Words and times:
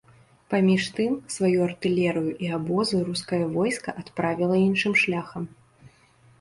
Паміж 0.53 0.87
тым, 0.99 1.11
сваю 1.33 1.59
артылерыю 1.67 2.31
і 2.47 2.51
абозы 2.59 3.03
рускае 3.11 3.41
войска 3.61 3.97
адправіла 4.03 4.55
іншым 4.67 4.93
шляхам. 5.07 5.43